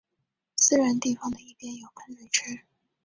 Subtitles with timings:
[0.55, 2.61] 私人地方的一边有喷水池。